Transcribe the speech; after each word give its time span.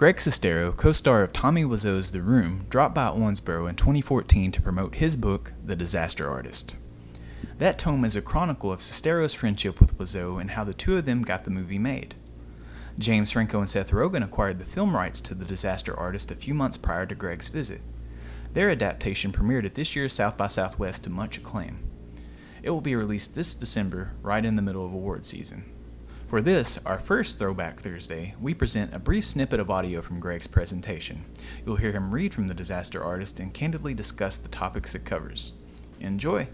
Greg 0.00 0.16
Sestero, 0.16 0.74
co 0.74 0.92
star 0.92 1.22
of 1.22 1.34
Tommy 1.34 1.62
Wiseau's 1.62 2.10
The 2.10 2.22
Room, 2.22 2.64
dropped 2.70 2.94
by 2.94 3.08
Owensboro 3.08 3.68
in 3.68 3.76
2014 3.76 4.50
to 4.50 4.62
promote 4.62 4.94
his 4.94 5.14
book, 5.14 5.52
The 5.62 5.76
Disaster 5.76 6.26
Artist. 6.26 6.78
That 7.58 7.76
tome 7.76 8.06
is 8.06 8.16
a 8.16 8.22
chronicle 8.22 8.72
of 8.72 8.80
Sestero's 8.80 9.34
friendship 9.34 9.78
with 9.78 9.98
Wiseau 9.98 10.40
and 10.40 10.52
how 10.52 10.64
the 10.64 10.72
two 10.72 10.96
of 10.96 11.04
them 11.04 11.20
got 11.20 11.44
the 11.44 11.50
movie 11.50 11.78
made. 11.78 12.14
James 12.98 13.30
Franco 13.30 13.58
and 13.58 13.68
Seth 13.68 13.90
Rogen 13.90 14.24
acquired 14.24 14.58
the 14.58 14.64
film 14.64 14.96
rights 14.96 15.20
to 15.20 15.34
The 15.34 15.44
Disaster 15.44 15.94
Artist 15.94 16.30
a 16.30 16.34
few 16.34 16.54
months 16.54 16.78
prior 16.78 17.04
to 17.04 17.14
Greg's 17.14 17.48
visit. 17.48 17.82
Their 18.54 18.70
adaptation 18.70 19.32
premiered 19.32 19.66
at 19.66 19.74
this 19.74 19.94
year's 19.94 20.14
South 20.14 20.38
by 20.38 20.46
Southwest 20.46 21.04
to 21.04 21.10
much 21.10 21.36
acclaim. 21.36 21.78
It 22.62 22.70
will 22.70 22.80
be 22.80 22.96
released 22.96 23.34
this 23.34 23.54
December, 23.54 24.12
right 24.22 24.46
in 24.46 24.56
the 24.56 24.62
middle 24.62 24.86
of 24.86 24.94
award 24.94 25.26
season. 25.26 25.70
For 26.30 26.40
this, 26.40 26.78
our 26.86 27.00
first 27.00 27.40
Throwback 27.40 27.80
Thursday, 27.80 28.36
we 28.40 28.54
present 28.54 28.94
a 28.94 29.00
brief 29.00 29.26
snippet 29.26 29.58
of 29.58 29.68
audio 29.68 30.00
from 30.00 30.20
Greg's 30.20 30.46
presentation. 30.46 31.24
You'll 31.66 31.74
hear 31.74 31.90
him 31.90 32.14
read 32.14 32.32
from 32.32 32.46
The 32.46 32.54
Disaster 32.54 33.02
Artist 33.02 33.40
and 33.40 33.52
candidly 33.52 33.94
discuss 33.94 34.38
the 34.38 34.46
topics 34.46 34.94
it 34.94 35.04
covers. 35.04 35.54
Enjoy! 35.98 36.46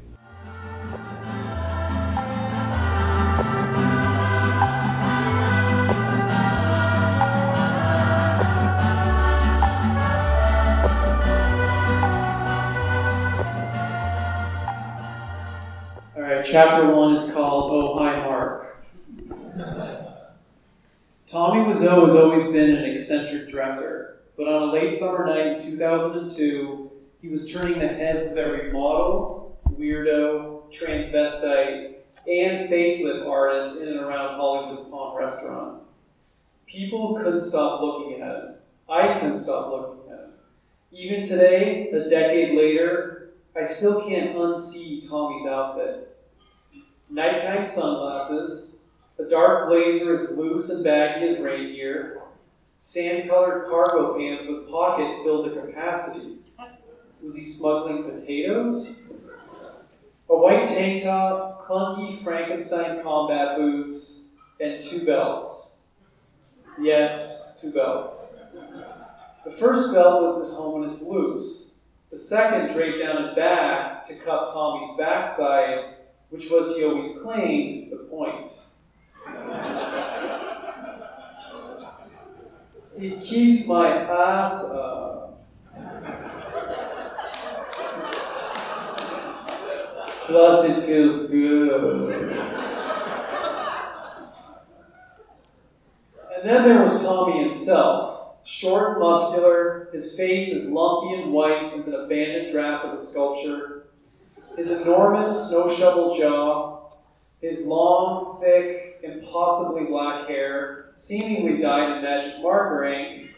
All 16.17 16.23
right, 16.23 16.43
chapter 16.43 16.91
one 16.91 17.15
is 17.15 17.31
called 17.31 17.73
Oh 17.73 17.99
Hi 17.99 18.25
Mark. 18.25 18.36
Tommy 21.27 21.65
Wiseau 21.65 22.07
has 22.07 22.15
always 22.15 22.49
been 22.49 22.77
an 22.77 22.85
eccentric 22.85 23.49
dresser, 23.49 24.19
but 24.37 24.47
on 24.49 24.69
a 24.69 24.73
late 24.73 24.93
summer 24.93 25.25
night 25.27 25.47
in 25.47 25.61
2002, 25.61 26.91
he 27.23 27.29
was 27.29 27.51
turning 27.51 27.79
the 27.79 27.89
heads 27.89 28.31
of 28.31 28.37
every 28.37 28.71
model, 28.71 29.59
weirdo, 29.79 30.71
transvestite, 30.71 31.95
and 32.29 32.69
facelift 32.69 33.27
artist 33.27 33.81
in 33.81 33.89
and 33.89 34.01
around 34.01 34.37
Hollywood's 34.37 34.89
Palm 34.91 35.17
Restaurant. 35.17 35.83
People 36.67 37.15
couldn't 37.15 37.41
stop 37.41 37.81
looking 37.81 38.21
at 38.21 38.37
him. 38.37 38.55
I 38.91 39.15
couldn't 39.15 39.39
stop 39.39 39.71
looking 39.71 40.13
at 40.13 40.19
him. 40.19 40.31
Even 40.93 41.27
today, 41.27 41.91
a 41.93 42.09
decade 42.09 42.57
later, 42.57 43.31
I 43.57 43.63
still 43.63 44.07
can't 44.07 44.37
unsee 44.37 45.09
Tommy's 45.09 45.47
outfit. 45.47 46.15
Nighttime 47.09 47.65
sunglasses, 47.65 48.76
the 49.17 49.25
dark 49.25 49.69
blazer 49.69 50.13
is 50.13 50.31
loose 50.31 50.71
and 50.71 50.85
baggy 50.85 51.27
as 51.27 51.41
reindeer. 51.41 52.21
Sand 52.79 53.29
colored 53.29 53.67
cargo 53.69 54.19
pants 54.19 54.47
with 54.47 54.69
pockets 54.69 55.19
filled 55.23 55.47
to 55.47 55.61
capacity. 55.61 56.39
Was 57.23 57.35
he 57.35 57.45
smuggling 57.45 58.05
potatoes? 58.05 58.99
A 60.29 60.37
white 60.37 60.67
tank 60.67 61.03
top, 61.03 61.65
clunky 61.67 62.23
Frankenstein 62.23 63.03
combat 63.03 63.57
boots, 63.57 64.27
and 64.61 64.81
two 64.81 65.07
belts. 65.07 65.77
Yes, 66.81 67.59
two 67.61 67.73
belts. 67.73 68.35
The 69.45 69.53
first 69.53 69.95
belt 69.95 70.23
was 70.23 70.49
at 70.49 70.55
home 70.55 70.81
when 70.81 70.91
it's 70.91 71.01
loose. 71.01 71.77
The 72.11 72.19
second 72.19 72.75
draped 72.75 72.99
down 72.99 73.17
and 73.25 73.37
back 73.37 74.05
to 74.05 74.15
cup 74.17 74.53
Tommy's 74.53 74.97
backside, 74.97 75.95
which 76.31 76.51
was, 76.51 76.77
he 76.77 76.85
always 76.85 77.17
claimed, 77.19 77.93
the 77.93 77.97
point. 77.97 78.51
It 82.99 83.21
keeps 83.21 83.67
my 83.67 83.89
ass 83.89 84.65
up. 84.65 85.47
Plus, 90.27 90.65
it 90.65 90.87
feels 90.87 91.27
good. 91.31 91.83
And 96.35 96.49
then 96.49 96.65
there 96.65 96.81
was 96.81 97.03
Tommy 97.03 97.45
himself. 97.45 98.37
Short, 98.45 98.99
muscular, 98.99 99.89
his 99.93 100.17
face 100.17 100.53
as 100.53 100.71
lumpy 100.71 101.21
and 101.21 101.33
white 101.33 101.75
as 101.77 101.87
an 101.89 101.95
abandoned 101.95 102.53
draft 102.53 102.87
of 102.87 102.93
a 102.95 102.97
sculpture, 102.97 103.89
his 104.57 104.71
enormous 104.71 105.49
snow 105.49 105.69
shovel 105.75 106.17
jaw, 106.17 106.76
his 107.41 107.67
long, 107.67 108.41
thick, 108.41 109.01
impossibly 109.03 109.85
black 109.85 110.29
hair, 110.29 110.91
seemingly 110.95 111.61
dyed 111.61 111.97
in 111.97 112.03
magic 112.03 112.41
marker 112.41 112.85
ink, 112.85 113.35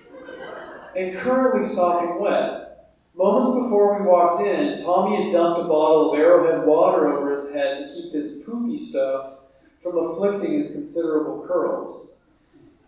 and 0.96 1.16
currently 1.16 1.64
sopping 1.64 2.20
wet. 2.20 2.64
Moments 3.14 3.50
before 3.50 3.98
we 3.98 4.06
walked 4.06 4.40
in, 4.40 4.80
Tommy 4.80 5.24
had 5.24 5.32
dumped 5.32 5.60
a 5.60 5.64
bottle 5.64 6.12
of 6.12 6.18
arrowhead 6.18 6.64
water 6.64 7.12
over 7.12 7.30
his 7.32 7.52
head 7.52 7.76
to 7.76 7.92
keep 7.92 8.12
this 8.12 8.44
poopy 8.44 8.76
stuff 8.76 9.38
from 9.82 9.98
afflicting 9.98 10.52
his 10.52 10.72
considerable 10.72 11.44
curls. 11.46 12.12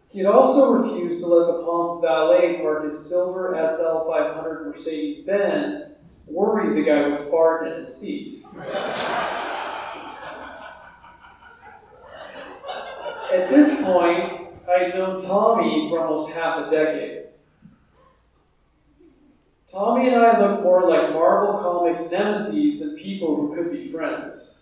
He 0.09 0.19
had 0.21 0.27
also 0.27 0.73
refused 0.73 1.21
to 1.21 1.27
let 1.27 1.47
the 1.47 1.63
Palms 1.65 2.01
valet 2.01 2.59
park 2.63 2.85
his 2.85 3.09
silver 3.09 3.55
SL 3.55 4.09
500 4.09 4.67
Mercedes 4.67 5.25
Benz, 5.25 5.99
worried 6.27 6.77
the 6.77 6.89
guy 6.89 7.09
would 7.09 7.31
fart 7.31 7.67
in 7.67 7.79
his 7.79 7.95
seat. 7.95 8.45
At 13.33 13.49
this 13.49 13.81
point, 13.83 14.49
I 14.69 14.85
had 14.85 14.95
known 14.95 15.21
Tommy 15.21 15.89
for 15.89 16.01
almost 16.01 16.33
half 16.33 16.67
a 16.67 16.71
decade. 16.71 17.27
Tommy 19.69 20.09
and 20.09 20.17
I 20.17 20.41
looked 20.41 20.65
more 20.65 20.89
like 20.89 21.13
Marvel 21.13 21.61
Comics 21.61 22.11
nemesis 22.11 22.81
than 22.81 22.97
people 22.97 23.37
who 23.37 23.55
could 23.55 23.71
be 23.71 23.93
friends. 23.93 24.57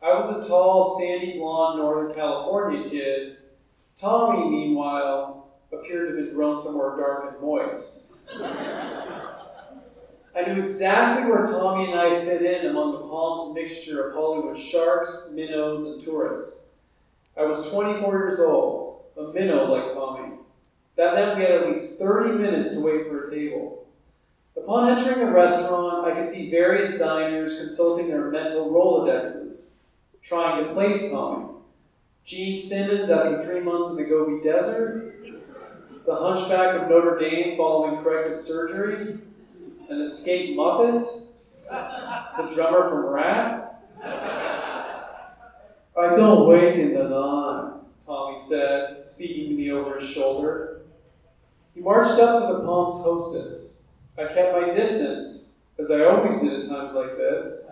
I 0.00 0.14
was 0.14 0.46
a 0.46 0.48
tall, 0.48 1.00
sandy 1.00 1.36
blonde 1.36 1.80
Northern 1.80 2.14
California 2.14 2.88
kid. 2.88 3.38
Tommy, 3.96 4.48
meanwhile, 4.48 5.48
appeared 5.72 6.10
to 6.10 6.16
have 6.16 6.26
been 6.26 6.34
grown 6.34 6.62
somewhere 6.62 6.96
dark 6.96 7.32
and 7.32 7.42
moist. 7.42 8.06
I 10.36 10.42
knew 10.46 10.60
exactly 10.60 11.28
where 11.28 11.44
Tommy 11.44 11.90
and 11.90 12.00
I 12.00 12.24
fit 12.24 12.42
in 12.42 12.70
among 12.70 12.92
the 12.92 13.00
Palms 13.00 13.52
mixture 13.52 14.08
of 14.08 14.14
Hollywood 14.14 14.56
sharks, 14.56 15.32
minnows, 15.34 15.88
and 15.88 16.04
tourists. 16.04 16.69
I 17.36 17.44
was 17.44 17.70
24 17.70 18.18
years 18.18 18.40
old, 18.40 19.04
a 19.16 19.32
minnow 19.32 19.64
like 19.72 19.92
Tommy. 19.92 20.34
That 20.96 21.14
meant 21.14 21.38
we 21.38 21.44
had 21.44 21.52
at 21.52 21.68
least 21.68 21.98
30 21.98 22.38
minutes 22.38 22.72
to 22.72 22.80
wait 22.80 23.06
for 23.06 23.22
a 23.22 23.30
table. 23.30 23.86
Upon 24.56 24.90
entering 24.90 25.24
the 25.24 25.32
restaurant, 25.32 26.06
I 26.06 26.14
could 26.14 26.28
see 26.28 26.50
various 26.50 26.98
diners 26.98 27.58
consulting 27.58 28.08
their 28.08 28.30
mental 28.30 28.70
Rolodexes, 28.70 29.68
trying 30.22 30.64
to 30.64 30.74
place 30.74 31.10
Tommy. 31.10 31.46
Gene 32.24 32.56
Simmons 32.56 33.08
after 33.08 33.44
three 33.44 33.60
months 33.60 33.90
in 33.90 33.96
the 33.96 34.04
Gobi 34.04 34.42
Desert, 34.42 35.24
the 36.04 36.14
hunchback 36.14 36.82
of 36.82 36.88
Notre 36.88 37.18
Dame 37.18 37.56
following 37.56 38.02
corrective 38.02 38.38
surgery, 38.38 39.18
an 39.88 40.00
escaped 40.00 40.58
Muppet, 40.58 41.04
the 41.70 42.54
drummer 42.54 42.88
from 42.88 43.06
Ratt. 43.06 43.82
I 45.96 46.14
don't 46.14 46.48
wait 46.48 46.78
in 46.78 46.94
the 46.94 47.04
line, 47.04 47.80
Tommy 48.06 48.38
said, 48.38 49.02
speaking 49.04 49.50
to 49.50 49.56
me 49.56 49.70
over 49.70 49.98
his 49.98 50.08
shoulder. 50.08 50.82
He 51.74 51.80
marched 51.80 52.18
up 52.20 52.40
to 52.40 52.54
the 52.54 52.64
Palms 52.64 53.04
hostess. 53.04 53.80
I 54.16 54.24
kept 54.32 54.60
my 54.60 54.70
distance, 54.70 55.54
as 55.78 55.90
I 55.90 56.04
always 56.04 56.40
did 56.40 56.64
at 56.64 56.68
times 56.68 56.94
like 56.94 57.16
this, 57.16 57.66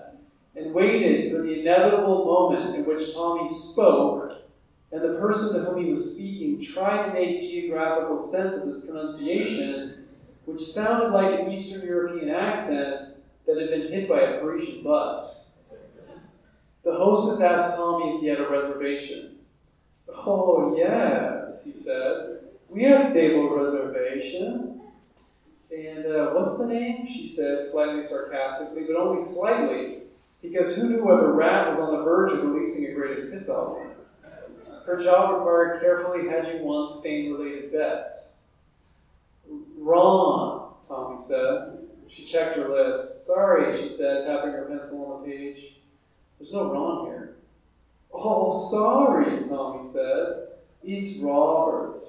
and 0.57 0.75
waited 0.75 1.33
for 1.33 1.43
the 1.43 1.61
inevitable 1.61 2.25
moment 2.25 2.75
in 2.75 2.85
which 2.85 3.15
Tommy 3.15 3.49
spoke, 3.49 4.33
and 4.91 5.03
the 5.03 5.19
person 5.21 5.55
to 5.55 5.71
whom 5.71 5.85
he 5.85 5.91
was 5.91 6.15
speaking 6.15 6.61
tried 6.61 7.07
to 7.07 7.13
make 7.13 7.41
geographical 7.41 8.19
sense 8.19 8.55
of 8.55 8.67
his 8.67 8.85
pronunciation, 8.85 10.07
which 10.47 10.61
sounded 10.61 11.11
like 11.11 11.39
an 11.39 11.53
Eastern 11.53 11.87
European 11.87 12.31
accent 12.31 13.15
that 13.47 13.61
had 13.61 13.71
been 13.71 13.93
hit 13.93 14.09
by 14.09 14.21
a 14.21 14.41
Parisian 14.41 14.83
bus. 14.83 15.48
The 16.89 16.95
hostess 16.95 17.43
asked 17.43 17.77
Tommy 17.77 18.15
if 18.15 18.23
he 18.23 18.29
had 18.29 18.41
a 18.41 18.49
reservation. 18.49 19.37
Oh, 20.09 20.75
yes, 20.75 21.63
he 21.63 21.75
said. 21.75 22.39
We 22.71 22.85
have 22.85 23.13
table 23.13 23.55
reservation. 23.55 24.81
And 25.71 26.07
uh, 26.07 26.31
what's 26.31 26.57
the 26.57 26.65
name? 26.65 27.07
She 27.07 27.29
said, 27.29 27.61
slightly 27.61 28.03
sarcastically, 28.03 28.85
but 28.85 28.97
only 28.97 29.23
slightly, 29.23 29.99
because 30.41 30.77
who 30.77 30.89
knew 30.89 31.05
whether 31.05 31.31
Ratt 31.31 31.69
was 31.69 31.79
on 31.79 31.95
the 31.95 32.03
verge 32.03 32.33
of 32.33 32.43
releasing 32.43 32.87
a 32.87 32.95
greatest 32.95 33.35
hits 33.35 33.51
album? 33.51 33.89
Her 34.87 34.97
job 34.97 35.35
required 35.35 35.83
carefully 35.83 36.27
hedging 36.27 36.63
one's 36.63 37.03
fame 37.03 37.35
related 37.35 37.71
bets. 37.71 38.37
Ron, 39.77 40.73
Tommy 40.89 41.23
said. 41.23 41.81
She 42.07 42.25
checked 42.25 42.57
her 42.57 42.71
list. 42.71 43.27
Sorry, 43.27 43.79
she 43.79 43.91
said, 43.91 44.25
tapping 44.25 44.53
her 44.53 44.65
pencil 44.71 45.05
on 45.05 45.21
the 45.21 45.29
page. 45.29 45.75
There's 46.39 46.53
no 46.53 46.73
Ron 46.73 47.07
here. 47.07 47.37
Oh, 48.13 48.69
sorry, 48.71 49.49
Tommy 49.49 49.89
said. 49.91 50.49
It's 50.83 51.19
Robert. 51.19 52.01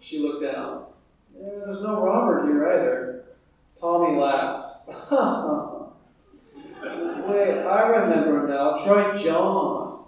She 0.00 0.18
looked 0.18 0.42
down. 0.42 0.86
There's 1.34 1.80
no 1.80 2.02
Robert 2.02 2.44
here 2.46 2.66
either. 2.68 3.24
Tommy 3.80 4.18
laughed. 4.18 4.86
Wait, 7.28 7.58
I 7.62 7.88
remember 7.88 8.46
now. 8.48 8.84
Try 8.84 9.16
John. 9.22 10.04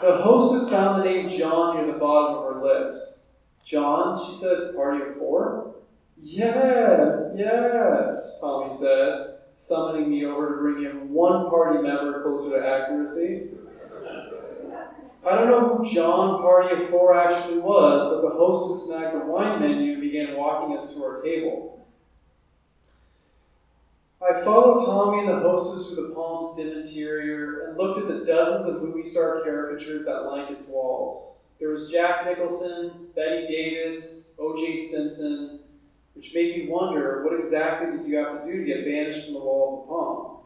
The 0.00 0.16
hostess 0.22 0.70
found 0.70 1.00
the 1.00 1.04
name 1.04 1.28
John 1.28 1.76
near 1.76 1.92
the 1.92 1.98
bottom 1.98 2.38
of 2.38 2.44
her 2.54 2.62
list. 2.62 3.18
John, 3.64 4.26
she 4.26 4.38
said, 4.38 4.74
party 4.74 5.10
of 5.10 5.16
four? 5.18 5.74
Yes, 6.20 7.32
yes, 7.36 8.38
Tommy 8.40 8.74
said, 8.76 9.37
summoning 9.58 10.08
me 10.08 10.24
over 10.24 10.54
to 10.54 10.62
bring 10.62 10.84
him 10.84 11.12
one 11.12 11.50
party 11.50 11.82
member 11.82 12.22
closer 12.22 12.58
to 12.58 12.66
accuracy. 12.66 13.48
I 15.26 15.34
don't 15.34 15.48
know 15.48 15.76
who 15.76 15.84
John 15.84 16.40
Party 16.40 16.80
of 16.80 16.88
Four 16.88 17.18
actually 17.18 17.58
was, 17.58 18.22
but 18.22 18.22
the 18.22 18.34
hostess 18.36 18.86
snagged 18.86 19.16
the 19.16 19.26
wine 19.26 19.60
menu 19.60 19.94
and 19.94 20.00
began 20.00 20.36
walking 20.36 20.76
us 20.76 20.94
to 20.94 21.04
our 21.04 21.20
table. 21.20 21.86
I 24.22 24.40
followed 24.42 24.84
Tommy 24.84 25.26
and 25.26 25.28
the 25.28 25.40
hostess 25.40 25.92
through 25.92 26.08
the 26.08 26.14
Palm's 26.14 26.56
dim 26.56 26.78
interior 26.78 27.66
and 27.66 27.76
looked 27.76 28.00
at 28.00 28.08
the 28.08 28.24
dozens 28.24 28.66
of 28.66 28.82
movie 28.82 29.02
star 29.02 29.42
caricatures 29.42 30.04
that 30.04 30.22
lined 30.22 30.56
its 30.56 30.66
walls. 30.68 31.40
There 31.58 31.70
was 31.70 31.90
Jack 31.90 32.26
Nicholson, 32.26 33.08
Bette 33.16 33.48
Davis, 33.48 34.30
O.J. 34.38 34.86
Simpson, 34.86 35.60
which 36.18 36.34
made 36.34 36.56
me 36.56 36.68
wonder 36.68 37.22
what 37.22 37.38
exactly 37.38 37.96
did 37.96 38.08
you 38.08 38.16
have 38.16 38.42
to 38.42 38.50
do 38.50 38.58
to 38.58 38.64
get 38.64 38.84
banished 38.84 39.26
from 39.26 39.34
the 39.34 39.40
wall 39.40 39.78
of 39.78 39.86
the 39.86 39.94
Palm? 39.94 40.38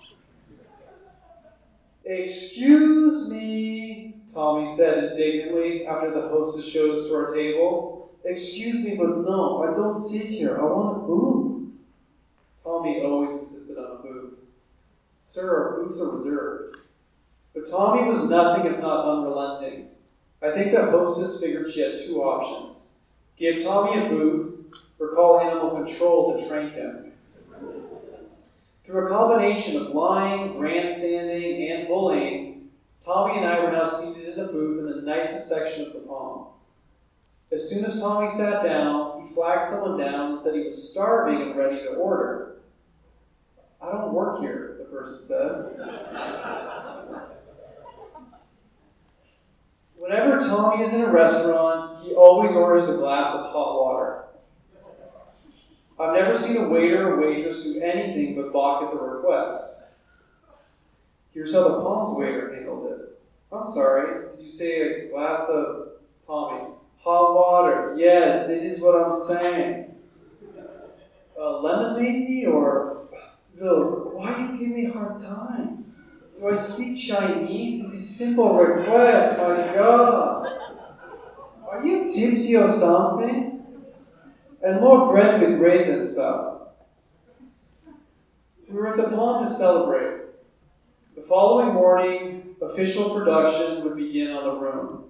Excuse 2.04 3.30
me, 3.30 4.16
Tommy 4.30 4.66
said 4.66 5.02
indignantly 5.04 5.86
after 5.86 6.10
the 6.10 6.28
hostess 6.28 6.66
showed 6.66 6.94
us 6.94 7.08
to 7.08 7.14
our 7.14 7.34
table. 7.34 8.10
Excuse 8.22 8.84
me, 8.84 8.96
but 8.96 9.16
no, 9.16 9.66
I 9.66 9.74
don't 9.74 9.96
sit 9.96 10.26
here. 10.26 10.60
I 10.60 10.64
want 10.64 10.98
a 10.98 11.06
booth. 11.06 11.70
Tommy 12.62 13.02
always 13.02 13.30
insisted 13.30 13.78
on 13.78 13.92
a 13.92 14.02
booth. 14.02 14.34
Sir, 15.22 15.78
booths 15.80 16.02
are 16.02 16.10
reserved. 16.10 16.76
But 17.54 17.70
Tommy 17.70 18.06
was 18.06 18.28
nothing 18.28 18.70
if 18.70 18.78
not 18.78 19.08
unrelenting. 19.08 19.88
I 20.42 20.50
think 20.50 20.72
the 20.72 20.90
hostess 20.90 21.40
figured 21.40 21.70
she 21.70 21.80
had 21.80 21.96
two 21.96 22.22
options 22.22 22.88
give 23.36 23.62
Tommy 23.62 23.98
a 23.98 24.08
booth 24.10 24.51
or 24.98 25.14
call 25.14 25.40
animal 25.40 25.84
control 25.84 26.38
to 26.38 26.48
train 26.48 26.70
him. 26.70 27.12
Through 28.84 29.06
a 29.06 29.08
combination 29.08 29.76
of 29.76 29.94
lying, 29.94 30.58
grandstanding, 30.58 31.70
and 31.70 31.88
bullying, 31.88 32.70
Tommy 33.04 33.38
and 33.38 33.46
I 33.46 33.60
were 33.62 33.72
now 33.72 33.86
seated 33.86 34.28
in 34.28 34.36
the 34.36 34.52
booth 34.52 34.80
in 34.80 34.96
the 34.96 35.02
nicest 35.02 35.48
section 35.48 35.86
of 35.86 35.92
the 35.92 36.00
palm. 36.00 36.48
As 37.50 37.68
soon 37.68 37.84
as 37.84 38.00
Tommy 38.00 38.28
sat 38.28 38.62
down, 38.62 39.26
he 39.26 39.34
flagged 39.34 39.64
someone 39.64 39.98
down 39.98 40.32
and 40.32 40.40
said 40.40 40.54
he 40.54 40.64
was 40.64 40.90
starving 40.90 41.42
and 41.42 41.56
ready 41.56 41.82
to 41.82 41.90
order. 41.90 42.56
I 43.80 43.92
don't 43.92 44.12
work 44.12 44.40
here, 44.40 44.76
the 44.78 44.84
person 44.84 45.22
said. 45.22 45.76
Whenever 49.96 50.38
Tommy 50.38 50.82
is 50.84 50.92
in 50.94 51.02
a 51.02 51.12
restaurant, 51.12 52.02
he 52.02 52.14
always 52.14 52.52
orders 52.52 52.88
a 52.88 52.96
glass 52.96 53.34
of 53.34 53.52
hot 53.52 53.80
water. 53.80 54.21
I've 56.02 56.14
never 56.14 56.36
seen 56.36 56.56
a 56.56 56.68
waiter 56.68 57.12
or 57.12 57.20
waitress 57.20 57.62
do 57.62 57.80
anything 57.80 58.34
but 58.34 58.52
balk 58.52 58.82
at 58.82 58.90
the 58.90 59.00
request. 59.00 59.84
Here's 61.32 61.54
how 61.54 61.68
the 61.68 61.80
Palms 61.80 62.18
waiter 62.18 62.52
handled 62.52 62.90
it. 62.90 63.20
I'm 63.52 63.64
sorry, 63.64 64.30
did 64.30 64.42
you 64.42 64.48
say 64.48 64.80
a 64.80 65.08
glass 65.10 65.48
of 65.48 65.90
Tommy? 66.26 66.70
Hot 67.04 67.34
water. 67.34 67.94
Yes, 67.96 68.48
this 68.48 68.62
is 68.62 68.80
what 68.80 69.00
I'm 69.00 69.14
saying. 69.14 69.94
Uh, 71.40 71.60
lemon 71.60 72.02
maybe 72.02 72.46
or 72.46 73.06
look, 73.58 74.14
why 74.14 74.34
do 74.34 74.42
you 74.42 74.58
give 74.58 74.76
me 74.76 74.86
a 74.86 74.92
hard 74.92 75.20
time? 75.20 75.84
Do 76.36 76.48
I 76.48 76.56
speak 76.56 76.98
Chinese? 76.98 77.80
This 77.80 77.92
is 77.92 78.04
a 78.04 78.14
simple 78.14 78.54
request, 78.56 79.38
my 79.38 79.72
God. 79.72 80.48
Are 81.68 81.86
you 81.86 82.10
tipsy 82.12 82.56
or 82.56 82.68
something? 82.68 83.51
And 84.62 84.80
more 84.80 85.10
bread 85.12 85.40
with 85.40 85.58
raisin 85.58 86.06
stuff. 86.06 86.60
We 88.68 88.78
were 88.78 88.88
at 88.88 88.96
the 88.96 89.14
Palm 89.14 89.44
to 89.44 89.50
celebrate. 89.50 90.20
The 91.16 91.22
following 91.22 91.74
morning, 91.74 92.54
official 92.62 93.10
production 93.10 93.82
would 93.82 93.96
begin 93.96 94.30
on 94.30 94.44
the 94.44 94.60
room. 94.60 95.04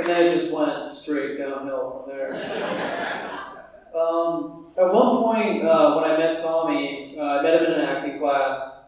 And 0.00 0.08
then 0.08 0.26
it 0.26 0.34
just 0.34 0.52
went 0.52 0.88
straight 0.88 1.38
downhill 1.38 2.04
from 2.06 2.16
there. 2.16 2.32
um, 3.94 4.66
at 4.76 4.92
one 4.92 5.22
point, 5.22 5.64
uh, 5.64 5.94
when 5.94 6.10
I 6.10 6.16
met 6.16 6.42
Tommy, 6.42 7.16
uh, 7.18 7.22
I 7.22 7.42
met 7.42 7.62
him 7.62 7.72
in 7.72 7.80
an 7.80 7.80
acting 7.82 8.18
class, 8.18 8.79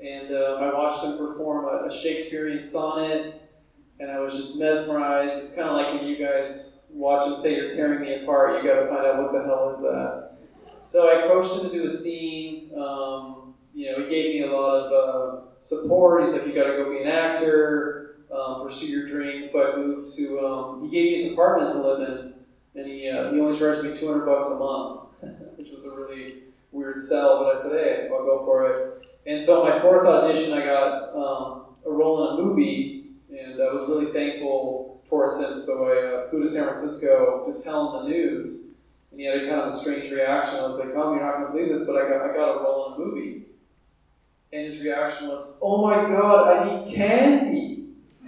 and 0.00 0.30
um, 0.34 0.62
I 0.62 0.72
watched 0.72 1.04
him 1.04 1.18
perform 1.18 1.64
a, 1.64 1.88
a, 1.88 1.92
Shakespearean 1.92 2.62
sonnet, 2.62 3.42
and 3.98 4.10
I 4.10 4.20
was 4.20 4.34
just 4.34 4.58
mesmerized. 4.58 5.36
It's 5.36 5.54
kind 5.54 5.68
of 5.68 5.74
like 5.74 5.94
when 5.94 6.06
you 6.06 6.16
guys 6.16 6.76
watch 6.90 7.26
him 7.26 7.36
say, 7.36 7.56
You're 7.56 7.68
tearing 7.68 8.00
me 8.00 8.22
apart, 8.22 8.62
you 8.62 8.68
got 8.68 8.80
to 8.80 8.86
find 8.88 9.04
out 9.04 9.22
what 9.22 9.32
the 9.32 9.44
hell 9.44 9.74
is 9.74 9.80
that. 9.82 10.32
So 10.80 11.08
I 11.08 11.24
approached 11.24 11.56
him 11.56 11.70
to 11.70 11.76
do 11.76 11.84
a 11.84 11.90
scene. 11.90 12.70
Um, 12.76 13.54
you 13.74 13.90
know, 13.90 14.04
he 14.04 14.10
gave 14.10 14.34
me 14.34 14.42
a 14.42 14.52
lot 14.52 14.74
of 14.74 14.92
uh, 14.92 15.40
support. 15.60 16.24
He's 16.24 16.32
like, 16.32 16.46
You 16.46 16.54
got 16.54 16.70
to 16.70 16.76
go 16.76 16.90
be 16.90 17.02
an 17.02 17.08
actor, 17.08 18.20
um, 18.32 18.62
pursue 18.62 18.86
your 18.86 19.06
dreams. 19.06 19.50
So 19.50 19.72
I 19.72 19.76
moved 19.76 20.16
to, 20.16 20.40
um, 20.40 20.84
he 20.84 20.90
gave 20.90 21.12
me 21.12 21.22
his 21.22 21.32
apartment 21.32 21.72
to 21.72 21.82
live 21.82 22.08
in, 22.08 22.34
and 22.76 22.86
he, 22.86 23.08
uh, 23.08 23.32
he 23.32 23.40
only 23.40 23.58
charged 23.58 23.82
me 23.82 23.98
200 23.98 24.24
bucks 24.24 24.46
a 24.46 24.54
month, 24.54 25.00
which 25.56 25.70
was 25.70 25.84
a 25.84 25.90
really 25.90 26.44
weird 26.70 27.00
sell, 27.00 27.42
but 27.42 27.56
I 27.56 27.62
said, 27.62 27.72
Hey, 27.72 28.08
I'll 28.12 28.24
go 28.24 28.44
for 28.44 28.70
it. 28.70 29.07
And 29.28 29.42
so 29.42 29.62
my 29.62 29.78
fourth 29.82 30.06
audition, 30.06 30.54
I 30.54 30.64
got 30.64 31.14
um, 31.14 31.76
a 31.84 31.90
role 31.90 32.30
in 32.30 32.40
a 32.40 32.42
movie, 32.42 33.10
and 33.28 33.60
I 33.60 33.70
was 33.70 33.86
really 33.86 34.10
thankful 34.10 35.02
towards 35.06 35.38
him. 35.38 35.60
So 35.60 35.84
I 35.84 36.24
uh, 36.24 36.30
flew 36.30 36.44
to 36.44 36.48
San 36.48 36.64
Francisco 36.64 37.44
to 37.44 37.62
tell 37.62 38.00
him 38.00 38.04
the 38.04 38.08
news, 38.08 38.62
and 39.10 39.20
he 39.20 39.26
had 39.26 39.36
a 39.36 39.40
kind 39.40 39.60
of 39.60 39.74
a 39.74 39.76
strange 39.76 40.10
reaction. 40.10 40.58
I 40.58 40.62
was 40.62 40.78
like, 40.78 40.94
"Oh, 40.96 41.12
you're 41.12 41.22
not 41.22 41.34
going 41.34 41.46
to 41.46 41.52
believe 41.52 41.68
this, 41.68 41.86
but 41.86 41.96
I 41.96 42.08
got 42.08 42.22
I 42.22 42.32
got 42.32 42.56
a 42.56 42.62
role 42.62 42.86
in 42.86 42.92
a 42.94 43.04
movie." 43.04 43.42
And 44.54 44.64
his 44.64 44.80
reaction 44.80 45.28
was, 45.28 45.56
"Oh 45.60 45.82
my 45.86 46.08
God, 46.08 46.48
I 46.48 46.64
need 46.64 46.94
candy!" 46.94 47.84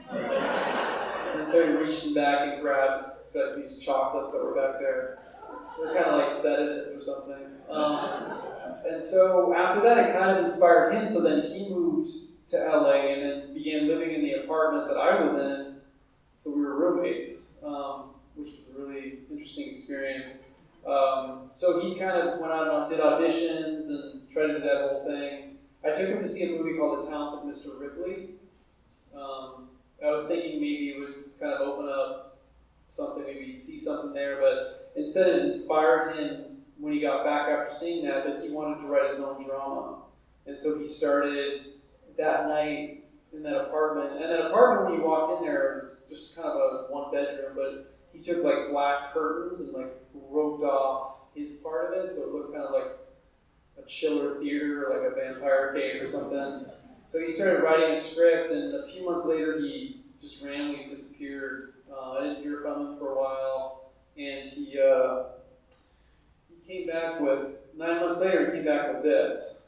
and 0.06 1.48
so 1.48 1.66
he 1.66 1.82
reached 1.82 2.14
back 2.14 2.52
and 2.52 2.60
grabbed 2.60 3.04
these 3.56 3.78
chocolates 3.78 4.32
that 4.32 4.44
were 4.44 4.54
back 4.54 4.78
there. 4.78 5.18
They're 5.78 5.94
kind 5.94 6.10
of 6.10 6.20
like 6.20 6.30
sedatives 6.30 6.90
or 6.90 7.00
something. 7.00 7.59
And 9.00 9.08
so 9.08 9.54
after 9.54 9.80
that, 9.82 10.10
it 10.10 10.12
kind 10.12 10.36
of 10.36 10.44
inspired 10.44 10.92
him. 10.92 11.06
So 11.06 11.22
then 11.22 11.42
he 11.42 11.70
moved 11.70 12.06
to 12.48 12.58
LA 12.58 13.12
and 13.12 13.22
then 13.22 13.54
began 13.54 13.88
living 13.88 14.14
in 14.14 14.20
the 14.20 14.44
apartment 14.44 14.88
that 14.88 14.98
I 14.98 15.22
was 15.22 15.32
in. 15.38 15.76
So 16.36 16.50
we 16.50 16.60
were 16.60 16.76
roommates, 16.78 17.52
um, 17.64 18.10
which 18.34 18.52
was 18.52 18.72
a 18.76 18.78
really 18.78 19.20
interesting 19.30 19.70
experience. 19.70 20.28
Um, 20.86 21.46
so 21.48 21.80
he 21.80 21.98
kind 21.98 22.10
of 22.10 22.40
went 22.40 22.52
out 22.52 22.68
and 22.68 22.90
did 22.90 23.00
auditions 23.00 23.88
and 23.88 24.30
tried 24.30 24.48
to 24.48 24.58
do 24.58 24.60
that 24.60 24.90
whole 24.90 25.04
thing. 25.06 25.56
I 25.82 25.92
took 25.92 26.08
him 26.08 26.22
to 26.22 26.28
see 26.28 26.54
a 26.54 26.58
movie 26.58 26.76
called 26.76 27.06
The 27.06 27.10
Talented 27.10 27.54
Mr. 27.54 27.80
Ripley. 27.80 28.34
Um, 29.14 29.68
I 30.04 30.10
was 30.10 30.26
thinking 30.28 30.60
maybe 30.60 30.90
it 30.90 31.00
would 31.00 31.14
kind 31.40 31.54
of 31.54 31.62
open 31.62 31.88
up 31.88 32.38
something, 32.88 33.24
maybe 33.24 33.46
he'd 33.46 33.56
see 33.56 33.80
something 33.80 34.12
there, 34.12 34.40
but 34.40 34.92
instead 34.94 35.28
it 35.28 35.46
inspired 35.46 36.16
him 36.16 36.49
when 36.80 36.92
he 36.92 37.00
got 37.00 37.24
back 37.24 37.48
after 37.48 37.72
seeing 37.72 38.04
that 38.06 38.24
that 38.24 38.42
he 38.42 38.50
wanted 38.50 38.80
to 38.80 38.88
write 38.88 39.10
his 39.10 39.20
own 39.20 39.44
drama. 39.44 39.98
And 40.46 40.58
so 40.58 40.78
he 40.78 40.84
started 40.84 41.74
that 42.16 42.48
night 42.48 43.04
in 43.32 43.42
that 43.42 43.56
apartment. 43.56 44.12
And 44.12 44.24
that 44.24 44.46
apartment, 44.46 44.90
when 44.90 45.00
you 45.00 45.06
walked 45.06 45.40
in 45.40 45.46
there, 45.46 45.72
it 45.72 45.76
was 45.76 46.02
just 46.08 46.34
kind 46.34 46.48
of 46.48 46.56
a 46.56 46.86
one 46.92 47.12
bedroom, 47.12 47.52
but 47.54 47.94
he 48.12 48.20
took 48.20 48.42
like 48.42 48.70
black 48.70 49.12
curtains 49.12 49.60
and 49.60 49.72
like 49.72 49.94
roped 50.14 50.62
off 50.62 51.16
his 51.34 51.52
part 51.52 51.94
of 51.94 52.04
it, 52.04 52.10
so 52.10 52.22
it 52.22 52.28
looked 52.32 52.52
kind 52.52 52.64
of 52.64 52.72
like 52.72 52.98
a 53.78 53.86
chiller 53.86 54.40
theater 54.40 54.86
like 54.90 55.12
a 55.12 55.14
vampire 55.14 55.72
cave 55.74 56.02
or 56.02 56.08
something. 56.08 56.66
So 57.08 57.20
he 57.20 57.28
started 57.28 57.62
writing 57.62 57.90
a 57.90 57.96
script, 57.96 58.50
and 58.50 58.74
a 58.74 58.88
few 58.88 59.04
months 59.04 59.26
later, 59.26 59.58
he 59.58 60.02
just 60.20 60.42
randomly 60.42 60.86
disappeared. 60.88 61.74
Uh, 61.92 62.12
I 62.12 62.22
didn't 62.22 62.42
hear 62.42 62.60
from 62.62 62.86
him 62.86 62.98
for 62.98 63.12
a 63.12 63.20
while, 63.20 63.90
and 64.16 64.48
he 64.48 64.78
uh, 64.78 65.24
came 66.66 66.86
back 66.86 67.20
with, 67.20 67.56
nine 67.76 68.00
months 68.00 68.20
later, 68.20 68.52
this. 69.02 69.66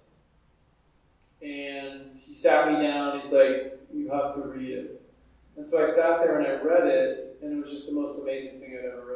And 1.41 2.17
he 2.17 2.35
sat 2.35 2.73
me 2.73 2.83
down, 2.83 3.21
he's 3.21 3.33
like, 3.33 3.79
You 3.93 4.11
have 4.11 4.35
to 4.35 4.43
read 4.43 4.71
it. 4.71 5.03
And 5.57 5.67
so 5.67 5.85
I 5.85 5.91
sat 5.91 6.21
there 6.21 6.39
and 6.39 6.47
I 6.47 6.63
read 6.63 6.87
it, 6.87 7.39
and 7.43 7.53
it 7.53 7.61
was 7.61 7.71
just 7.71 7.87
the 7.87 7.93
most 7.93 8.23
amazing 8.23 8.61
thing 8.61 8.79
I'd 8.79 8.87
ever 8.87 9.12